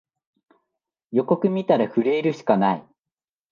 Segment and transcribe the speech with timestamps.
[1.11, 2.87] 予告みたら震えるしかない